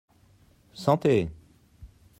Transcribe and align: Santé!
Santé! 0.73 1.29